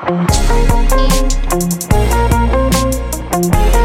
Thank 0.00 0.30
you. 3.74 3.77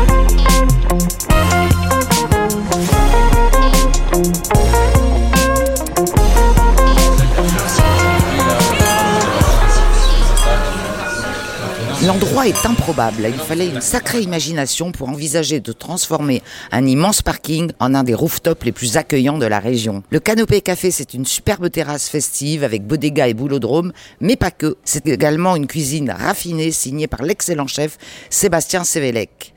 L'endroit 12.06 12.50
est 12.50 12.66
improbable. 12.66 13.30
Il 13.30 13.40
fallait 13.40 13.70
une 13.70 13.80
sacrée 13.80 14.20
imagination 14.20 14.92
pour 14.92 15.08
envisager 15.08 15.62
de 15.62 15.72
transformer 15.72 16.42
un 16.74 16.86
immense 16.86 17.22
parking 17.22 17.72
en 17.80 17.96
un 17.96 18.04
des 18.04 18.14
rooftops 18.14 18.66
les 18.66 18.74
plus 18.74 18.98
accueillants 18.98 19.38
de 19.38 19.46
la 19.46 19.60
région. 19.60 20.04
Le 20.10 20.20
Canopé 20.20 20.60
Café, 20.60 20.92
c'est 20.92 21.14
une 21.14 21.26
superbe 21.26 21.70
terrasse 21.70 22.10
festive 22.10 22.66
avec 22.66 22.86
bodega 22.86 23.30
et 23.30 23.34
boulodrome, 23.34 23.94
mais 24.20 24.36
pas 24.36 24.52
que. 24.52 24.76
C'est 24.84 25.08
également 25.08 25.56
une 25.56 25.66
cuisine 25.66 26.12
raffinée 26.12 26.72
signée 26.72 27.08
par 27.08 27.24
l'excellent 27.24 27.68
chef 27.68 27.98
Sébastien 28.30 28.84
Sévélec. 28.84 29.54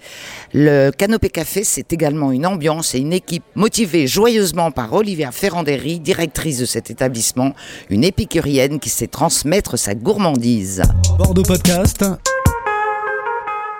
Le 0.55 0.91
Canopé 0.91 1.31
Café, 1.31 1.65
c'est 1.65 1.92
également 1.92 2.31
une 2.31 2.47
ambiance 2.47 2.95
et 2.95 2.98
une 2.98 3.12
équipe 3.12 3.45
motivée 3.56 4.06
joyeusement 4.06 4.70
par 4.70 4.92
Olivia 4.92 5.33
Ferranderi, 5.33 5.98
directrice 5.98 6.61
de 6.61 6.65
cet 6.65 6.91
établissement, 6.91 7.55
une 7.91 8.05
épicurienne 8.05 8.78
qui 8.78 8.89
sait 8.89 9.09
transmettre 9.09 9.77
sa 9.77 9.97
gourmandise. 9.97 10.83
Bordeaux 11.19 11.42
Podcast. 11.42 12.05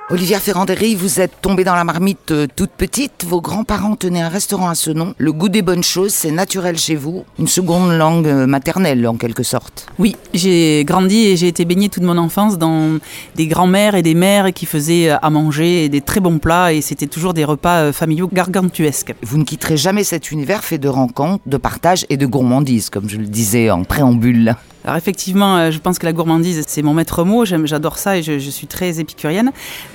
Olivia 0.09 0.39
Ferranderi, 0.39 0.95
vous 0.95 1.21
êtes 1.21 1.41
tombée 1.43 1.65
dans 1.65 1.75
la 1.75 1.83
marmite 1.83 2.31
euh, 2.31 2.47
toute 2.55 2.71
petite. 2.71 3.25
Vos 3.27 3.41
grands-parents 3.41 3.97
tenaient 3.97 4.21
un 4.21 4.29
restaurant 4.29 4.69
à 4.69 4.77
ce 4.77 4.93
nom. 4.93 5.15
Le 5.19 5.33
goût 5.33 5.49
des 5.49 5.63
bonnes 5.63 5.83
choses, 5.83 6.15
c'est 6.15 6.31
naturel 6.31 6.79
chez 6.79 6.95
vous. 6.95 7.25
Une 7.41 7.49
seconde 7.49 7.91
langue 7.91 8.29
euh, 8.29 8.47
maternelle, 8.47 9.05
en 9.09 9.17
quelque 9.17 9.43
sorte. 9.43 9.89
Oui, 9.99 10.15
j'ai 10.33 10.85
grandi 10.85 11.27
et 11.27 11.37
j'ai 11.37 11.49
été 11.49 11.65
baignée 11.65 11.89
toute 11.89 12.05
mon 12.05 12.19
enfance 12.19 12.57
dans 12.57 13.01
des 13.35 13.49
grands-mères 13.49 13.97
et 13.97 14.03
des 14.03 14.15
mères 14.15 14.53
qui 14.53 14.65
faisaient 14.65 15.11
euh, 15.11 15.17
à 15.23 15.29
manger 15.29 15.89
des 15.89 16.03
très 16.03 16.21
bons 16.21 16.39
plats 16.39 16.73
et 16.73 16.83
c'était 16.83 17.09
toujours 17.09 17.35
des 17.35 17.45
repas 17.45 17.91
familiaux 17.91 18.31
gargantuesques. 18.33 19.13
Vous 19.23 19.39
ne 19.39 19.45
quitterez 19.45 19.77
jamais 19.77 20.05
cet 20.05 20.31
univers 20.31 20.63
fait 20.63 20.79
de 20.79 20.89
rencontres, 20.89 21.43
de 21.47 21.57
partage 21.57 22.07
et 22.11 22.17
de 22.17 22.27
gourmandise, 22.27 22.91
comme 22.91 23.09
je 23.09 23.17
le 23.17 23.27
disais 23.27 23.73
en 23.73 23.83
préambule. 23.83 24.55
Alors 24.87 24.97
effectivement, 24.97 25.57
euh, 25.57 25.71
je 25.73 25.81
pense 25.81 25.99
que 25.99 26.07
la 26.07 26.13
gourmandise, 26.13 26.63
c'est 26.69 26.83
mon 26.83 26.95
maître 26.95 27.25
mot, 27.25 27.45
j'adore 27.45 27.99
ça 27.99 28.19
et 28.19 28.23
je, 28.23 28.39
suis 28.39 28.69
très 28.69 29.01
épicurienne. 29.01 29.51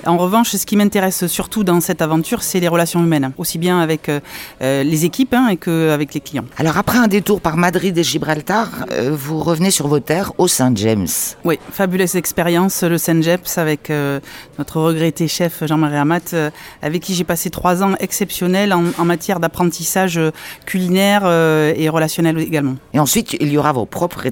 En 0.06 0.18
revanche, 0.18 0.50
ce 0.50 0.66
qui 0.66 0.76
m'intéresse 0.76 1.26
surtout 1.28 1.64
dans 1.64 1.80
cette 1.80 2.02
aventure, 2.02 2.42
c'est 2.42 2.60
les 2.60 2.68
relations 2.68 3.02
humaines, 3.02 3.32
aussi 3.38 3.56
bien 3.56 3.80
avec 3.80 4.10
euh, 4.10 4.20
euh, 4.60 4.82
les 4.82 5.06
équipes 5.06 5.32
hein, 5.32 5.56
qu'avec 5.56 6.12
les 6.12 6.20
clients. 6.20 6.44
Alors 6.58 6.76
après 6.76 6.98
un 6.98 7.08
détour 7.08 7.40
par 7.40 7.56
Madrid 7.56 7.96
et 7.96 8.04
Gibraltar, 8.04 8.68
vous 9.10 9.40
revenez 9.40 9.70
sur 9.70 9.88
vos 9.88 10.00
terres 10.00 10.32
au 10.36 10.46
Saint 10.46 10.72
James. 10.74 11.08
Oui, 11.44 11.58
fabuleuse 11.70 12.16
expérience, 12.16 12.82
le 12.82 12.98
Saint 12.98 13.22
James, 13.22 13.40
avec 13.56 13.90
notre 14.58 14.80
regretté 14.80 15.26
chef 15.26 15.64
Jean-Marie 15.66 15.96
Amat, 15.96 16.34
avec 16.82 17.02
qui 17.02 17.14
j'ai 17.14 17.24
passé 17.24 17.48
trois 17.48 17.82
ans 17.82 17.94
exceptionnels 17.98 18.74
en, 18.74 18.84
en 18.98 19.04
matière 19.06 19.40
d'apprentissage 19.40 20.20
culinaire 20.66 21.26
et 21.26 21.88
relationnel 21.88 22.38
également. 22.38 22.76
Et 22.92 22.98
ensuite, 22.98 23.36
il 23.40 23.50
y 23.50 23.56
aura 23.56 23.72
vos 23.72 23.86
propres 23.86 24.26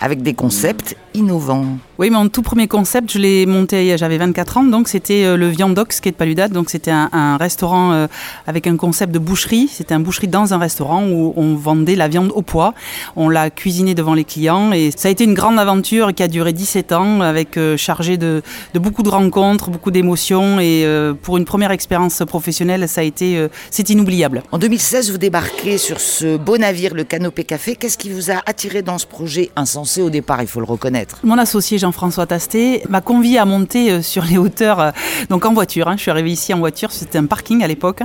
avec 0.00 0.22
des 0.22 0.34
concepts 0.34 0.96
innovants. 1.14 1.66
Oui, 1.98 2.10
mon 2.10 2.28
tout 2.28 2.42
premier 2.42 2.68
concept, 2.68 3.12
je 3.12 3.18
l'ai 3.18 3.46
monté, 3.46 3.96
j'avais 3.98 4.18
24 4.18 4.56
ans, 4.56 4.64
donc 4.64 4.88
c'était 4.88 5.24
euh, 5.24 5.36
le 5.36 5.48
Viandox 5.48 6.00
qui 6.00 6.08
est 6.08 6.12
de 6.12 6.16
Paludade. 6.16 6.52
Donc 6.52 6.70
c'était 6.70 6.90
un, 6.90 7.36
restaurant 7.36 7.92
euh, 7.92 8.06
avec 8.46 8.66
un 8.66 8.76
concept 8.76 9.12
de 9.12 9.18
boucherie. 9.18 9.68
C'était 9.70 9.94
un 9.94 10.00
boucherie 10.00 10.28
dans 10.28 10.54
un 10.54 10.58
restaurant 10.58 11.04
où 11.06 11.32
on 11.36 11.54
vendait 11.54 11.94
la 11.94 12.08
viande 12.08 12.32
au 12.34 12.42
poids. 12.42 12.74
On 13.14 13.28
l'a 13.28 13.50
cuisiné 13.50 13.94
devant 13.94 14.14
les 14.14 14.24
clients 14.24 14.72
et 14.72 14.90
ça 14.96 15.08
a 15.08 15.10
été 15.10 15.24
une 15.24 15.34
grande 15.34 15.58
aventure 15.58 16.14
qui 16.14 16.22
a 16.22 16.28
duré 16.28 16.52
17 16.52 16.92
ans 16.92 17.20
avec 17.20 17.56
euh, 17.56 17.76
chargé 17.76 18.16
de, 18.16 18.42
beaucoup 18.74 19.02
de 19.02 19.10
rencontres, 19.10 19.70
beaucoup 19.70 19.90
d'émotions 19.90 20.58
et 20.60 20.86
pour 21.22 21.36
une 21.36 21.44
première 21.44 21.70
expérience 21.70 22.22
professionnelle, 22.26 22.88
ça 22.88 23.02
a 23.02 23.04
été 23.04 23.46
c'est 23.70 23.90
inoubliable. 23.90 24.42
En 24.50 24.58
2016, 24.58 25.10
vous 25.12 25.18
débarquez 25.18 25.78
sur 25.78 26.00
ce 26.00 26.36
beau 26.36 26.58
navire, 26.58 26.94
le 26.94 27.04
Canopé 27.04 27.44
Café. 27.44 27.76
Qu'est-ce 27.76 27.98
qui 27.98 28.10
vous 28.10 28.30
a 28.30 28.42
attiré 28.46 28.82
dans 28.82 28.98
ce 28.98 29.06
projet? 29.06 29.31
Insensé 29.56 30.02
au 30.02 30.10
départ, 30.10 30.42
il 30.42 30.48
faut 30.48 30.60
le 30.60 30.66
reconnaître. 30.66 31.18
Mon 31.22 31.38
associé 31.38 31.78
Jean-François 31.78 32.26
Tasté 32.26 32.82
m'a 32.88 33.00
convié 33.00 33.38
à 33.38 33.44
monter 33.44 33.90
euh, 33.90 34.02
sur 34.02 34.24
les 34.24 34.38
hauteurs, 34.38 34.80
euh, 34.80 34.90
donc 35.30 35.44
en 35.44 35.52
voiture. 35.52 35.88
Hein. 35.88 35.96
Je 35.96 36.02
suis 36.02 36.10
arrivé 36.10 36.30
ici 36.30 36.52
en 36.54 36.58
voiture, 36.58 36.92
c'était 36.92 37.18
un 37.18 37.26
parking 37.26 37.62
à 37.62 37.66
l'époque, 37.66 38.02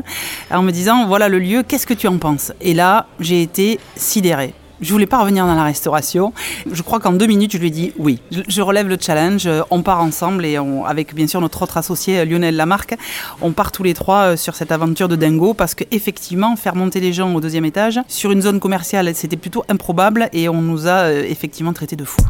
en 0.51 0.61
me 0.61 0.71
disant 0.71 1.07
voilà 1.07 1.29
le 1.29 1.39
lieu, 1.39 1.63
qu'est-ce 1.63 1.87
que 1.87 1.93
tu 1.93 2.07
en 2.07 2.17
penses? 2.17 2.51
Et 2.61 2.73
là, 2.73 3.07
j'ai 3.19 3.41
été 3.41 3.79
sidéré. 3.95 4.53
Je 4.81 4.91
voulais 4.91 5.07
pas 5.07 5.19
revenir 5.19 5.45
dans 5.45 5.55
la 5.55 5.63
restauration. 5.63 6.33
Je 6.71 6.81
crois 6.81 6.99
qu'en 6.99 7.13
deux 7.13 7.27
minutes, 7.27 7.53
je 7.53 7.57
lui 7.57 7.67
ai 7.67 7.71
dit 7.71 7.93
oui. 7.97 8.19
Je 8.31 8.61
relève 8.61 8.87
le 8.87 8.97
challenge. 8.99 9.49
On 9.71 9.81
part 9.81 10.01
ensemble 10.01 10.45
et 10.45 10.59
on, 10.59 10.85
avec 10.85 11.15
bien 11.15 11.27
sûr 11.27 11.41
notre 11.41 11.61
autre 11.63 11.77
associé 11.77 12.25
Lionel 12.25 12.55
Lamarque, 12.55 12.95
on 13.41 13.51
part 13.51 13.71
tous 13.71 13.83
les 13.83 13.93
trois 13.93 14.33
euh, 14.33 14.37
sur 14.37 14.55
cette 14.55 14.71
aventure 14.71 15.07
de 15.07 15.15
dingo 15.15 15.53
parce 15.53 15.75
qu'effectivement, 15.75 16.55
faire 16.55 16.75
monter 16.75 16.99
les 16.99 17.13
gens 17.13 17.33
au 17.33 17.41
deuxième 17.41 17.65
étage 17.65 17.99
sur 18.07 18.31
une 18.31 18.41
zone 18.41 18.59
commerciale, 18.59 19.13
c'était 19.15 19.37
plutôt 19.37 19.63
improbable 19.69 20.29
et 20.33 20.49
on 20.49 20.61
nous 20.61 20.87
a 20.87 21.07
euh, 21.07 21.23
effectivement 21.27 21.73
traités 21.73 21.95
de 21.95 22.05
fous. 22.05 22.21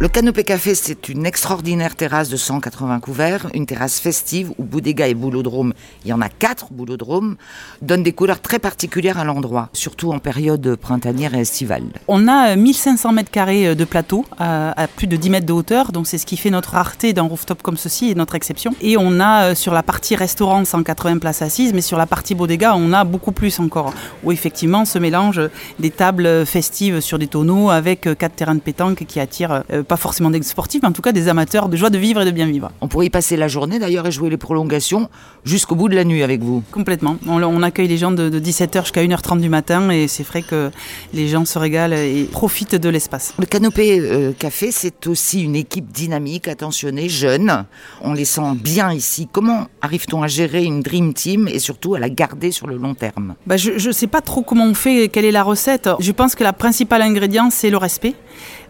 Le 0.00 0.06
Canopé 0.06 0.44
Café, 0.44 0.76
c'est 0.76 1.08
une 1.08 1.26
extraordinaire 1.26 1.96
terrasse 1.96 2.28
de 2.28 2.36
180 2.36 3.00
couverts, 3.00 3.48
une 3.52 3.66
terrasse 3.66 3.98
festive 3.98 4.52
où 4.56 4.62
Boudéga 4.62 5.08
et 5.08 5.14
Boulodrome, 5.14 5.72
il 6.04 6.10
y 6.10 6.12
en 6.12 6.20
a 6.20 6.28
quatre 6.28 6.68
boulodromes, 6.70 7.34
donnent 7.82 8.04
des 8.04 8.12
couleurs 8.12 8.40
très 8.40 8.60
particulières 8.60 9.18
à 9.18 9.24
l'endroit, 9.24 9.70
surtout 9.72 10.12
en 10.12 10.20
période 10.20 10.76
printanière 10.76 11.34
et 11.34 11.40
estivale. 11.40 11.82
On 12.06 12.28
a 12.28 12.54
1500 12.54 13.12
mètres 13.12 13.32
carrés 13.32 13.74
de 13.74 13.84
plateau 13.84 14.24
à, 14.38 14.86
plus 14.94 15.08
de 15.08 15.16
10 15.16 15.30
mètres 15.30 15.46
de 15.46 15.52
hauteur, 15.52 15.90
donc 15.90 16.06
c'est 16.06 16.18
ce 16.18 16.26
qui 16.26 16.36
fait 16.36 16.50
notre 16.50 16.74
rareté 16.74 17.12
d'un 17.12 17.22
rooftop 17.22 17.60
comme 17.60 17.76
ceci 17.76 18.08
et 18.08 18.14
notre 18.14 18.36
exception. 18.36 18.76
Et 18.80 18.96
on 18.96 19.18
a 19.18 19.46
euh, 19.46 19.54
sur 19.56 19.74
la 19.74 19.82
partie 19.82 20.14
restaurant 20.14 20.64
180 20.64 21.18
places 21.18 21.42
assises, 21.42 21.74
mais 21.74 21.80
sur 21.80 21.98
la 21.98 22.06
partie 22.06 22.36
Bodega, 22.36 22.76
on 22.76 22.92
a 22.92 23.02
beaucoup 23.02 23.32
plus 23.32 23.58
encore, 23.58 23.92
où 24.22 24.30
effectivement 24.30 24.84
se 24.84 25.00
mélangent 25.00 25.50
des 25.80 25.90
tables 25.90 26.46
festives 26.46 27.00
sur 27.00 27.18
des 27.18 27.26
tonneaux 27.26 27.70
avec 27.70 28.06
euh, 28.06 28.14
quatre 28.14 28.36
terrains 28.36 28.54
de 28.54 28.60
pétanque 28.60 29.04
qui 29.04 29.18
attirent 29.18 29.64
euh, 29.72 29.82
pas 29.88 29.96
forcément 29.96 30.30
des 30.30 30.42
sportifs, 30.42 30.82
mais 30.82 30.88
en 30.88 30.92
tout 30.92 31.02
cas 31.02 31.12
des 31.12 31.28
amateurs 31.28 31.68
de 31.68 31.76
joie 31.76 31.90
de 31.90 31.98
vivre 31.98 32.20
et 32.20 32.24
de 32.24 32.30
bien 32.30 32.46
vivre. 32.46 32.70
On 32.80 32.88
pourrait 32.88 33.06
y 33.06 33.10
passer 33.10 33.36
la 33.36 33.48
journée 33.48 33.78
d'ailleurs 33.78 34.06
et 34.06 34.12
jouer 34.12 34.30
les 34.30 34.36
prolongations 34.36 35.08
jusqu'au 35.44 35.74
bout 35.74 35.88
de 35.88 35.94
la 35.94 36.04
nuit 36.04 36.22
avec 36.22 36.42
vous. 36.42 36.62
Complètement. 36.70 37.16
On, 37.26 37.62
accueille 37.62 37.88
les 37.88 37.96
gens 37.96 38.12
de, 38.12 38.38
17h 38.38 38.82
jusqu'à 38.82 39.02
1h30 39.02 39.40
du 39.40 39.48
matin 39.48 39.90
et 39.90 40.06
c'est 40.06 40.22
vrai 40.22 40.42
que 40.42 40.70
les 41.12 41.26
gens 41.26 41.44
se 41.44 41.58
régalent 41.58 41.94
et 41.94 42.28
profitent 42.30 42.76
de 42.76 42.88
l'espace. 42.88 43.34
Le 43.38 43.46
Canopé 43.46 43.98
euh, 43.98 44.32
Café, 44.32 44.70
c'est 44.70 45.06
aussi 45.08 45.42
une 45.42 45.56
équipe 45.56 45.90
dynamique, 45.90 46.46
attentionnée, 46.46 47.08
jeune. 47.08 47.64
On 48.02 48.12
les 48.12 48.24
sent 48.24 48.54
bien 48.54 48.92
ici. 48.92 49.28
Comment 49.30 49.66
arrive-t-on 49.80 50.22
à 50.22 50.28
gérer 50.28 50.62
une 50.62 50.82
Dream 50.82 51.14
Team 51.14 51.48
et 51.48 51.58
surtout 51.58 51.94
à 51.94 51.98
la 51.98 52.10
garder 52.10 52.52
sur 52.52 52.66
le 52.66 52.76
long 52.76 52.94
terme? 52.94 53.34
Bah, 53.46 53.56
Je 53.56 53.72
ne 53.72 53.92
sais 53.92 54.06
pas 54.06 54.20
trop 54.20 54.42
comment 54.42 54.66
on 54.66 54.74
fait, 54.74 55.08
quelle 55.08 55.24
est 55.24 55.32
la 55.32 55.42
recette. 55.42 55.88
Je 55.98 56.12
pense 56.12 56.34
que 56.34 56.44
la 56.44 56.52
principale 56.52 57.02
ingrédient, 57.02 57.50
c'est 57.50 57.70
le 57.70 57.78
respect. 57.78 58.14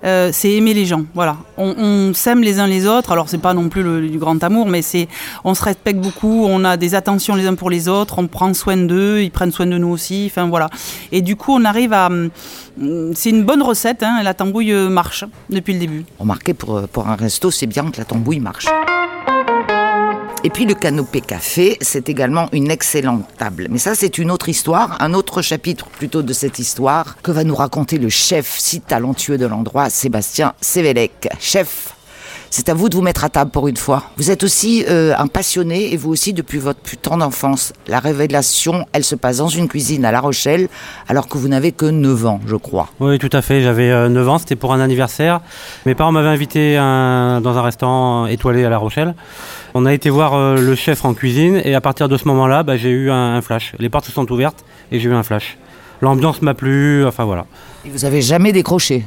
Euh, 0.04 0.30
c'est 0.32 0.52
aimer 0.52 0.74
les 0.74 0.86
gens. 0.86 1.04
Voilà, 1.14 1.36
on, 1.56 2.12
s'aime 2.14 2.42
les 2.42 2.60
uns 2.60 2.66
les 2.66 2.86
autres. 2.86 3.12
Alors 3.12 3.28
c'est 3.28 3.38
pas 3.38 3.54
non 3.54 3.68
plus 3.68 3.82
le, 3.82 4.08
du 4.08 4.18
grand 4.18 4.42
amour, 4.44 4.66
mais 4.66 4.82
c'est 4.82 5.08
on 5.44 5.54
se 5.54 5.62
respecte 5.62 6.00
beaucoup, 6.00 6.44
on 6.46 6.64
a 6.64 6.76
des 6.76 6.94
attentions 6.94 7.34
les 7.34 7.46
uns 7.46 7.54
pour 7.54 7.70
les 7.70 7.88
autres, 7.88 8.18
on 8.18 8.26
prend 8.26 8.52
soin 8.54 8.76
d'eux, 8.76 9.20
ils 9.22 9.30
prennent 9.30 9.52
soin 9.52 9.66
de 9.66 9.78
nous 9.78 9.88
aussi. 9.88 10.28
Enfin 10.30 10.48
voilà. 10.48 10.68
Et 11.12 11.22
du 11.22 11.36
coup, 11.36 11.52
on 11.54 11.64
arrive 11.64 11.92
à 11.92 12.06
hum, 12.06 12.30
c'est 13.14 13.30
une 13.30 13.44
bonne 13.44 13.62
recette. 13.62 14.02
Hein, 14.02 14.22
la 14.22 14.34
tambouille 14.34 14.72
marche 14.88 15.24
depuis 15.50 15.74
le 15.74 15.80
début. 15.80 16.04
Remarquez 16.18 16.54
pour 16.54 16.82
pour 16.88 17.08
un 17.08 17.16
resto, 17.16 17.50
c'est 17.50 17.66
bien 17.66 17.90
que 17.90 17.98
la 17.98 18.04
tambouille 18.04 18.40
marche. 18.40 18.66
Et 20.44 20.50
puis 20.50 20.66
le 20.66 20.74
canopé 20.74 21.20
café, 21.20 21.76
c'est 21.80 22.08
également 22.08 22.48
une 22.52 22.70
excellente 22.70 23.26
table. 23.36 23.66
Mais 23.70 23.78
ça, 23.78 23.96
c'est 23.96 24.18
une 24.18 24.30
autre 24.30 24.48
histoire, 24.48 24.96
un 25.02 25.12
autre 25.12 25.42
chapitre 25.42 25.86
plutôt 25.86 26.22
de 26.22 26.32
cette 26.32 26.60
histoire 26.60 27.16
que 27.22 27.32
va 27.32 27.42
nous 27.42 27.56
raconter 27.56 27.98
le 27.98 28.08
chef 28.08 28.56
si 28.58 28.80
talentueux 28.80 29.36
de 29.36 29.46
l'endroit, 29.46 29.90
Sébastien 29.90 30.54
Sévélec. 30.60 31.28
Chef, 31.40 31.94
c'est 32.50 32.68
à 32.68 32.74
vous 32.74 32.88
de 32.88 32.96
vous 32.96 33.02
mettre 33.02 33.24
à 33.24 33.28
table 33.28 33.50
pour 33.50 33.68
une 33.68 33.76
fois. 33.76 34.04
Vous 34.16 34.30
êtes 34.30 34.42
aussi 34.42 34.84
euh, 34.88 35.14
un 35.16 35.26
passionné 35.26 35.92
et 35.92 35.96
vous 35.96 36.10
aussi 36.10 36.32
depuis 36.32 36.58
votre 36.58 36.80
plus 36.80 36.96
tendre 36.96 37.24
enfance. 37.24 37.72
La 37.86 38.00
révélation, 38.00 38.86
elle 38.92 39.04
se 39.04 39.14
passe 39.14 39.38
dans 39.38 39.48
une 39.48 39.68
cuisine 39.68 40.04
à 40.04 40.12
La 40.12 40.20
Rochelle 40.20 40.68
alors 41.08 41.28
que 41.28 41.38
vous 41.38 41.48
n'avez 41.48 41.72
que 41.72 41.86
9 41.86 42.26
ans, 42.26 42.40
je 42.46 42.56
crois. 42.56 42.88
Oui, 43.00 43.18
tout 43.18 43.30
à 43.32 43.42
fait. 43.42 43.62
J'avais 43.62 43.88
9 44.08 44.26
euh, 44.26 44.30
ans, 44.30 44.38
c'était 44.38 44.56
pour 44.56 44.72
un 44.72 44.80
anniversaire. 44.80 45.40
Mes 45.86 45.94
parents 45.94 46.12
m'avaient 46.12 46.28
invité 46.28 46.76
dans 46.76 47.56
un 47.56 47.62
restaurant 47.62 48.26
étoilé 48.26 48.64
à 48.64 48.70
La 48.70 48.78
Rochelle. 48.78 49.14
On 49.74 49.86
a 49.86 49.92
été 49.92 50.10
voir 50.10 50.34
euh, 50.34 50.56
le 50.56 50.74
chef 50.74 51.04
en 51.04 51.14
cuisine 51.14 51.60
et 51.64 51.74
à 51.74 51.80
partir 51.80 52.08
de 52.08 52.16
ce 52.16 52.26
moment-là, 52.28 52.62
bah, 52.62 52.76
j'ai 52.76 52.90
eu 52.90 53.10
un, 53.10 53.40
flash. 53.42 53.74
Les 53.78 53.88
portes 53.88 54.06
se 54.06 54.12
sont 54.12 54.30
ouvertes 54.32 54.64
et 54.90 54.98
j'ai 54.98 55.08
eu 55.08 55.14
un 55.14 55.22
flash. 55.22 55.58
L'ambiance 56.00 56.42
m'a 56.42 56.54
plu, 56.54 57.04
enfin 57.04 57.24
voilà. 57.24 57.46
Et 57.84 57.90
vous 57.90 58.04
avez 58.04 58.22
jamais 58.22 58.52
décroché? 58.52 59.04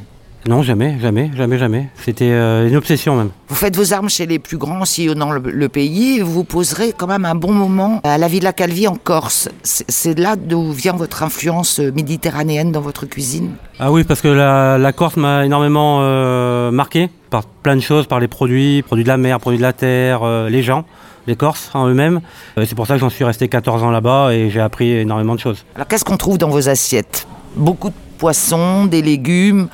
Non, 0.48 0.64
jamais, 0.64 0.98
jamais, 1.00 1.30
jamais, 1.36 1.58
jamais. 1.58 1.90
C'était 1.96 2.32
euh, 2.32 2.68
une 2.68 2.76
obsession 2.76 3.16
même. 3.16 3.30
Vous 3.48 3.56
faites 3.56 3.76
vos 3.76 3.94
armes 3.94 4.10
chez 4.10 4.26
les 4.26 4.40
plus 4.40 4.58
grands 4.58 4.86
sillonnant 4.86 5.32
le, 5.32 5.40
le 5.40 5.70
pays 5.70 6.18
et 6.18 6.22
vous 6.24 6.44
poserez 6.44 6.94
quand 6.98 7.08
même 7.08 7.26
un 7.26 7.36
bon 7.36 7.52
moment 7.54 8.02
à 8.04 8.18
la 8.18 8.28
Villa 8.28 8.52
Calvi 8.52 8.88
en 8.88 8.96
Corse. 8.96 9.50
C'est 9.64 10.18
là 10.18 10.36
d'où 10.36 10.72
vient 10.72 10.94
votre 10.94 11.24
influence 11.24 11.80
méditerranéenne 11.80 12.72
dans 12.72 12.82
votre 12.82 13.06
cuisine? 13.06 13.52
Ah 13.80 13.92
oui, 13.92 14.04
parce 14.04 14.22
que 14.22 14.28
la, 14.28 14.94
Corse 14.94 15.18
m'a 15.18 15.46
énormément 15.46 16.00
euh, 16.02 16.72
marqué 16.72 17.10
par 17.30 17.46
plein 17.46 17.76
de 17.76 17.82
choses, 17.82 18.08
par 18.08 18.20
les 18.20 18.28
produits, 18.28 18.82
produits 18.84 19.04
de 19.04 19.10
la 19.10 19.18
mer, 19.18 19.40
produits 19.40 19.58
de 19.58 19.64
la 19.64 19.74
terre, 19.74 20.22
euh, 20.24 20.50
les 20.50 20.64
gens, 20.64 20.86
les 21.28 21.36
Corses 21.36 21.72
en 21.74 21.88
eux-mêmes. 21.88 22.22
Euh, 22.58 22.66
c'est 22.68 22.76
pour 22.76 22.88
ça 22.88 22.96
que 22.96 23.00
j'en 23.00 23.10
suis 23.10 23.24
resté 23.24 23.48
14 23.48 23.84
ans 23.84 23.92
là-bas 23.92 24.34
et 24.34 24.50
j'ai 24.50 24.60
appris 24.60 24.92
énormément 24.92 25.36
de 25.36 25.40
choses. 25.40 25.66
Alors 25.76 25.88
qu'est-ce 25.88 26.06
qu'on 26.06 26.18
trouve 26.18 26.38
dans 26.38 26.50
vos 26.50 26.70
assiettes? 26.70 27.28
Beaucoup 27.56 27.90
de 27.90 27.96
poissons, 28.18 28.86
des 28.86 29.02
légumes 29.02 29.68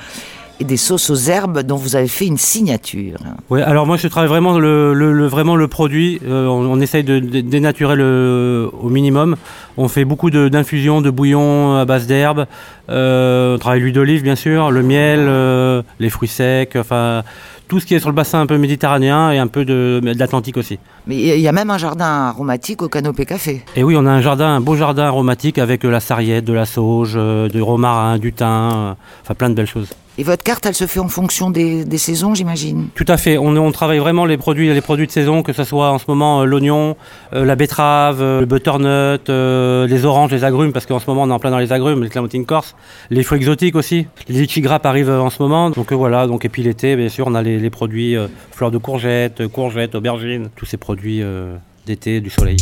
et 0.59 0.63
des 0.63 0.77
sauces 0.77 1.09
aux 1.09 1.15
herbes 1.29 1.61
dont 1.61 1.75
vous 1.75 1.95
avez 1.95 2.07
fait 2.07 2.25
une 2.25 2.37
signature. 2.37 3.17
Oui, 3.49 3.61
alors 3.61 3.85
moi 3.85 3.97
je 3.97 4.07
travaille 4.07 4.29
vraiment 4.29 4.57
le, 4.57 5.27
vraiment 5.27 5.55
le 5.55 5.67
produit. 5.67 6.19
Euh, 6.25 6.47
on, 6.47 6.79
essaye 6.81 7.03
de, 7.03 7.19
de 7.19 7.41
dénaturer 7.41 7.95
le, 7.95 8.69
au 8.81 8.89
minimum. 8.89 9.35
On 9.77 9.87
fait 9.87 10.05
beaucoup 10.05 10.31
de- 10.31 10.49
d'infusions, 10.49 11.01
de, 11.01 11.09
bouillons 11.11 11.75
à 11.77 11.85
base 11.85 12.07
d'herbes. 12.07 12.45
Euh, 12.89 13.55
on 13.55 13.59
travaille 13.59 13.81
l'huile 13.81 13.93
d'olive 13.93 14.23
bien 14.23 14.35
sûr, 14.35 14.71
le 14.71 14.81
miel, 14.81 15.19
euh, 15.21 15.81
les 15.99 16.09
fruits 16.09 16.27
secs, 16.29 16.75
enfin 16.75 17.23
tout 17.67 17.79
ce 17.79 17.85
qui 17.85 17.95
est 17.95 17.99
sur 17.99 18.09
le 18.09 18.15
bassin 18.15 18.39
un 18.41 18.45
peu 18.45 18.57
méditerranéen 18.57 19.31
et 19.31 19.37
un 19.37 19.47
peu 19.47 19.65
de, 19.65 19.99
de 20.03 20.19
l'Atlantique 20.19 20.57
aussi. 20.57 20.79
Mais 21.05 21.15
il 21.15 21.39
y 21.39 21.47
a 21.47 21.51
même 21.51 21.69
un 21.69 21.77
jardin 21.77 22.27
aromatique 22.27 22.81
au 22.81 22.89
Canopé 22.89 23.25
Café. 23.25 23.63
Et 23.75 23.83
oui, 23.83 23.95
on 23.97 24.05
a 24.05 24.11
un 24.11 24.21
jardin, 24.21 24.47
un 24.55 24.61
beau 24.61 24.75
jardin 24.75 25.05
aromatique 25.05 25.57
avec 25.57 25.85
euh, 25.85 25.89
la 25.89 25.99
sarriette, 25.99 26.45
de 26.45 26.53
la 26.53 26.65
sauge, 26.65 27.13
euh, 27.15 27.49
du 27.49 27.61
romarin, 27.61 28.17
du 28.17 28.33
thym, 28.33 28.45
euh, 28.47 28.93
enfin 29.21 29.33
plein 29.33 29.49
de 29.49 29.55
belles 29.55 29.67
choses. 29.67 29.89
Et 30.19 30.23
votre 30.23 30.43
carte, 30.43 30.65
elle 30.65 30.73
se 30.73 30.87
fait 30.87 30.99
en 30.99 31.09
fonction 31.09 31.51
des, 31.51 31.85
des 31.85 31.99
saisons, 31.99 32.33
j'imagine? 32.33 32.87
Tout 32.95 33.05
à 33.07 33.17
fait. 33.17 33.37
On, 33.37 33.55
on 33.55 33.71
travaille 33.71 33.99
vraiment 33.99 34.25
les 34.25 34.37
produits, 34.37 34.73
les 34.73 34.81
produits 34.81 35.05
de 35.05 35.11
saison, 35.11 35.43
que 35.43 35.53
ce 35.53 35.63
soit 35.63 35.91
en 35.91 35.99
ce 35.99 36.05
moment 36.07 36.41
euh, 36.41 36.45
l'oignon, 36.45 36.95
euh, 37.33 37.45
la 37.45 37.55
betterave, 37.55 38.19
euh, 38.19 38.39
le 38.39 38.47
butternut, 38.47 39.29
les 39.29 40.05
oranges, 40.05 40.31
les 40.31 40.43
agrumes, 40.43 40.73
parce 40.73 40.87
qu'en 40.87 40.97
ce 40.97 41.05
moment 41.07 41.21
on 41.21 41.29
est 41.29 41.33
en 41.33 41.37
plein 41.37 41.51
dans 41.51 41.59
les 41.59 41.71
agrumes, 41.71 42.03
les 42.03 42.09
clémentines 42.09 42.45
corse, 42.47 42.75
les 43.11 43.21
fruits 43.21 43.37
exotiques 43.37 43.75
aussi. 43.75 44.07
Les 44.27 44.39
litchis 44.39 44.61
grappes 44.61 44.87
arrivent 44.87 45.11
en 45.11 45.29
ce 45.29 45.39
moment, 45.39 45.69
donc 45.69 45.93
voilà. 45.93 46.25
Donc 46.25 46.45
et 46.45 46.49
puis 46.49 46.63
l'été, 46.63 46.95
bien 46.95 47.09
sûr, 47.09 47.27
on 47.27 47.35
a 47.35 47.43
les, 47.43 47.56
les 47.59 47.69
produits 47.69 48.15
euh, 48.15 48.27
fleurs 48.51 48.71
de 48.71 48.77
courgettes, 48.77 49.47
courgettes, 49.47 49.95
aubergines, 49.95 50.49
tous 50.55 50.65
ces 50.65 50.77
produits 50.77 51.21
euh, 51.21 51.55
d'été, 51.85 52.21
du 52.21 52.29
soleil. 52.29 52.57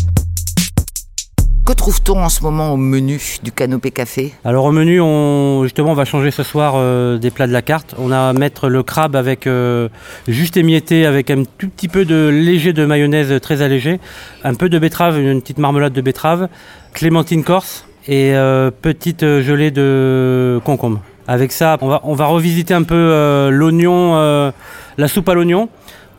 Que 1.65 1.73
trouve-t-on 1.73 2.19
en 2.19 2.29
ce 2.29 2.43
moment 2.43 2.73
au 2.73 2.77
menu 2.77 3.19
du 3.41 3.51
Canopé 3.51 3.89
Café? 3.89 4.33
Alors 4.43 4.65
au 4.65 4.71
menu, 4.71 5.01
on, 5.01 5.63
justement, 5.63 5.93
on 5.93 5.95
va 5.95 6.05
changer 6.05 6.29
ce 6.29 6.43
soir 6.43 6.75
euh, 6.75 7.17
des 7.17 7.31
plats 7.31 7.47
de 7.47 7.53
la 7.53 7.63
carte. 7.63 7.95
On 7.97 8.11
a 8.11 8.19
à 8.19 8.33
mettre 8.33 8.69
le 8.69 8.83
crabe 8.83 9.15
avec 9.15 9.47
euh, 9.47 9.89
juste 10.27 10.57
émietté, 10.57 11.07
avec 11.07 11.31
un 11.31 11.41
tout 11.57 11.67
petit 11.67 11.87
peu 11.87 12.05
de 12.05 12.27
léger 12.27 12.71
de 12.71 12.85
mayonnaise 12.85 13.33
très 13.41 13.63
allégé, 13.63 13.99
un 14.43 14.53
peu 14.53 14.69
de 14.69 14.77
betterave, 14.77 15.19
une 15.19 15.41
petite 15.41 15.57
marmelade 15.57 15.93
de 15.93 16.01
betterave, 16.01 16.49
clémentine 16.93 17.43
corse 17.43 17.87
et 18.07 18.35
euh, 18.35 18.69
petite 18.69 19.21
gelée 19.21 19.71
de 19.71 20.61
concombre. 20.65 21.01
Avec 21.27 21.51
ça, 21.51 21.79
on 21.81 21.87
va, 21.87 22.01
on 22.03 22.13
va 22.13 22.27
revisiter 22.27 22.75
un 22.75 22.83
peu 22.83 23.49
l'oignon, 23.51 24.51
la 24.97 25.07
soupe 25.07 25.29
à 25.29 25.33
l'oignon. 25.33 25.69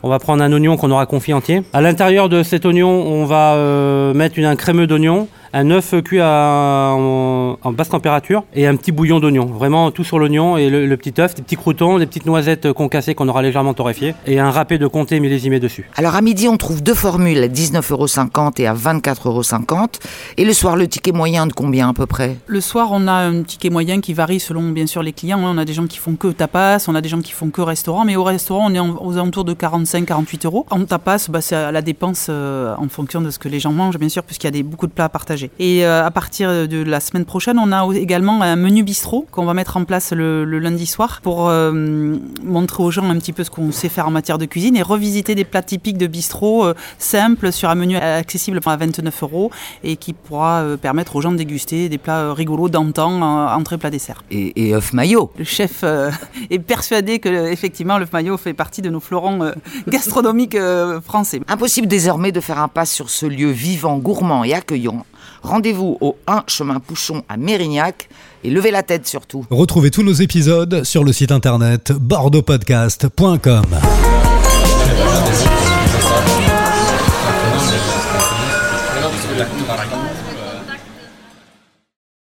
On 0.03 0.09
va 0.09 0.19
prendre 0.19 0.43
un 0.43 0.51
oignon 0.53 0.77
qu'on 0.77 0.91
aura 0.91 1.05
confit 1.05 1.33
entier. 1.33 1.63
À 1.73 1.81
l'intérieur 1.81 2.29
de 2.29 2.43
cet 2.43 2.65
oignon, 2.65 2.89
on 2.89 3.25
va 3.25 3.55
euh, 3.55 4.13
mettre 4.13 4.37
une, 4.37 4.45
un 4.45 4.55
crémeux 4.55 4.87
d'oignon, 4.87 5.27
un 5.53 5.71
œuf 5.71 5.93
cuit 6.03 6.19
à- 6.21 6.93
en, 6.95 7.57
en 7.61 7.71
basse 7.71 7.89
température 7.89 8.43
et 8.53 8.67
un 8.67 8.75
petit 8.75 8.91
bouillon 8.91 9.19
d'oignon. 9.19 9.45
Vraiment 9.45 9.91
tout 9.91 10.03
sur 10.03 10.19
l'oignon 10.19 10.57
et 10.57 10.69
le, 10.69 10.85
le 10.85 10.97
petit 10.97 11.19
œuf, 11.21 11.35
des 11.35 11.41
petits 11.41 11.55
croutons, 11.55 11.97
des 11.99 12.05
petites 12.05 12.25
noisettes 12.25 12.71
concassées 12.73 13.15
qu'on 13.15 13.27
aura 13.27 13.41
légèrement 13.41 13.73
torréfiées 13.73 14.15
et 14.25 14.39
un 14.39 14.51
râpé 14.51 14.77
de 14.77 14.87
comté 14.87 15.19
millésimé 15.19 15.59
dessus. 15.59 15.89
Alors 15.95 16.15
à 16.15 16.21
midi, 16.21 16.47
on 16.47 16.57
trouve 16.57 16.81
deux 16.83 16.93
formules 16.93 17.37
à 17.43 17.47
19,50€ 17.47 18.61
et 18.61 18.67
à 18.67 18.73
24,50€. 18.73 19.99
Et 20.37 20.45
le 20.45 20.53
soir, 20.53 20.75
le 20.75 20.87
ticket 20.87 21.11
moyen 21.11 21.47
de 21.47 21.53
combien 21.53 21.89
à 21.89 21.93
peu 21.93 22.05
près? 22.05 22.37
Le 22.47 22.61
soir, 22.61 22.89
on 22.91 23.07
a 23.07 23.13
un 23.13 23.43
ticket 23.43 23.69
moyen 23.69 24.01
qui 24.01 24.13
varie 24.13 24.39
selon 24.39 24.69
bien 24.71 24.85
sûr 24.87 25.03
les 25.03 25.13
clients. 25.13 25.39
hein. 25.45 25.53
On 25.55 25.57
a 25.57 25.65
des 25.65 25.73
gens 25.73 25.87
qui 25.87 25.97
font 25.97 26.15
que 26.15 26.27
tapas, 26.29 26.85
on 26.87 26.95
a 26.95 27.01
des 27.01 27.09
gens 27.09 27.21
qui 27.21 27.31
font 27.31 27.49
que 27.49 27.61
restaurant, 27.61 28.05
mais 28.05 28.15
au 28.15 28.23
restaurant, 28.23 28.69
on 28.69 28.73
est 28.73 28.79
en- 28.79 28.97
aux 29.03 29.13
alentours 29.17 29.45
de 29.45 29.53
45-48 29.53 30.45
euros. 30.45 30.65
En 30.69 30.83
tapas, 30.85 31.27
bah, 31.29 31.41
c'est 31.41 31.55
à 31.55 31.71
la 31.71 31.81
dépense 31.81 32.27
euh, 32.29 32.73
en 32.77 32.87
fonction 32.89 33.21
de 33.21 33.29
ce 33.29 33.39
que 33.39 33.49
les 33.49 33.59
gens 33.59 33.71
mangent, 33.71 33.97
bien 33.99 34.09
sûr, 34.09 34.23
puisqu'il 34.23 34.47
y 34.47 34.49
a 34.49 34.51
des, 34.51 34.63
beaucoup 34.63 34.87
de 34.87 34.91
plats 34.91 35.05
à 35.05 35.09
partager. 35.09 35.36
Et 35.59 35.85
euh, 35.85 36.05
à 36.05 36.11
partir 36.11 36.67
de 36.67 36.83
la 36.83 36.99
semaine 36.99 37.25
prochaine, 37.25 37.59
on 37.59 37.71
a 37.71 37.87
également 37.95 38.41
un 38.41 38.55
menu 38.55 38.83
bistrot 38.83 39.25
qu'on 39.31 39.45
va 39.45 39.53
mettre 39.53 39.77
en 39.77 39.85
place 39.85 40.11
le, 40.11 40.45
le 40.45 40.59
lundi 40.59 40.85
soir 40.85 41.19
pour 41.21 41.49
euh, 41.49 42.17
montrer 42.43 42.83
aux 42.83 42.91
gens 42.91 43.09
un 43.09 43.17
petit 43.17 43.33
peu 43.33 43.43
ce 43.43 43.49
qu'on 43.49 43.71
sait 43.71 43.89
faire 43.89 44.07
en 44.07 44.11
matière 44.11 44.37
de 44.37 44.45
cuisine 44.45 44.75
et 44.75 44.81
revisiter 44.81 45.35
des 45.35 45.45
plats 45.45 45.61
typiques 45.61 45.97
de 45.97 46.07
bistrot 46.07 46.65
euh, 46.65 46.73
simples 46.97 47.51
sur 47.51 47.69
un 47.69 47.75
menu 47.75 47.97
accessible 47.97 48.59
à 48.65 48.75
29 48.75 49.23
euros 49.23 49.51
et 49.83 49.95
qui 49.95 50.13
pourra 50.13 50.61
euh, 50.61 50.77
permettre 50.77 51.15
aux 51.15 51.21
gens 51.21 51.31
de 51.31 51.37
déguster 51.37 51.89
des 51.89 51.97
plats 51.97 52.33
rigolos 52.33 52.69
d'antan, 52.69 53.21
entrée, 53.21 53.77
plat, 53.77 53.89
dessert. 53.89 54.23
et, 54.31 54.67
et 54.67 54.75
œuf 54.75 54.93
maillot. 54.93 55.31
Le 55.37 55.45
chef 55.45 55.83
est 56.49 56.59
persuadé 56.59 57.19
que 57.19 57.29
effectivement 57.51 57.97
le 57.97 58.07
maillot 58.11 58.37
fait 58.37 58.53
partie 58.53 58.81
de 58.81 58.89
nos 58.89 58.99
fleurons 58.99 59.51
gastronomiques 59.87 60.57
français. 61.03 61.41
Impossible 61.47 61.87
désormais 61.87 62.31
de 62.31 62.41
faire 62.41 62.59
un 62.59 62.67
pas 62.67 62.85
sur 62.85 63.09
ce 63.09 63.25
lieu 63.25 63.49
vivant, 63.49 63.97
gourmand 63.97 64.43
et 64.43 64.53
accueillant. 64.53 65.05
Rendez-vous 65.43 65.97
au 66.01 66.17
1 66.27 66.43
chemin 66.47 66.79
Pouchon 66.79 67.23
à 67.29 67.37
Mérignac 67.37 68.09
et 68.43 68.49
levez 68.49 68.71
la 68.71 68.83
tête 68.83 69.07
surtout. 69.07 69.45
Retrouvez 69.49 69.91
tous 69.91 70.03
nos 70.03 70.13
épisodes 70.13 70.83
sur 70.83 71.03
le 71.03 71.13
site 71.13 71.31
internet 71.31 71.91
bordeauxpodcast.com. 71.91 73.65